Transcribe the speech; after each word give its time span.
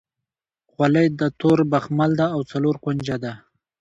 خولۍ 0.71 1.07
د 1.19 1.21
تور 1.39 1.59
بخمل 1.71 2.11
ده 2.19 2.25
او 2.35 2.41
څلور 2.51 2.75
کونجه 2.83 3.15
ده. 3.23 3.33